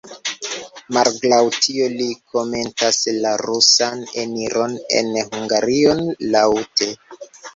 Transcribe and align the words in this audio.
Malgraŭ 0.95 1.41
tio 1.65 1.89
li 1.97 2.07
komentas 2.35 2.97
la 3.25 3.33
rusan 3.43 4.01
eniron 4.23 4.73
en 5.01 5.13
Hungarion 5.27 6.03
laŭte. 6.37 6.89